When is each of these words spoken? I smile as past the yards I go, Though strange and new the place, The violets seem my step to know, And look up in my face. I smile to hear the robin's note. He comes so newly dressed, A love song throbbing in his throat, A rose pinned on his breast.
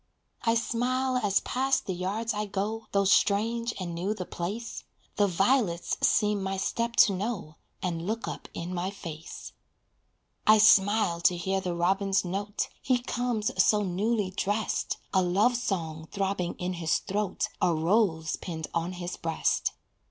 I 0.41 0.55
smile 0.55 1.17
as 1.17 1.41
past 1.41 1.85
the 1.85 1.93
yards 1.93 2.33
I 2.33 2.47
go, 2.47 2.87
Though 2.91 3.05
strange 3.05 3.71
and 3.79 3.93
new 3.93 4.15
the 4.15 4.25
place, 4.25 4.83
The 5.17 5.27
violets 5.27 5.95
seem 6.01 6.41
my 6.41 6.57
step 6.57 6.95
to 7.01 7.13
know, 7.13 7.57
And 7.83 8.07
look 8.07 8.27
up 8.27 8.47
in 8.55 8.73
my 8.73 8.89
face. 8.89 9.51
I 10.47 10.57
smile 10.57 11.21
to 11.21 11.37
hear 11.37 11.61
the 11.61 11.75
robin's 11.75 12.25
note. 12.25 12.69
He 12.81 12.97
comes 12.97 13.51
so 13.63 13.83
newly 13.83 14.31
dressed, 14.31 14.97
A 15.13 15.21
love 15.21 15.55
song 15.55 16.07
throbbing 16.11 16.55
in 16.55 16.73
his 16.81 16.97
throat, 16.97 17.49
A 17.61 17.71
rose 17.71 18.37
pinned 18.37 18.65
on 18.73 18.93
his 18.93 19.17
breast. 19.17 19.71